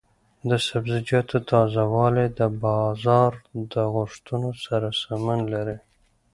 [0.49, 3.31] د سبزیجاتو تازه والي د بازار
[3.73, 5.77] د غوښتنو سره سمون لري.